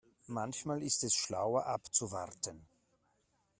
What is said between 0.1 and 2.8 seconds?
Manchmal ist es schlauer abzuwarten.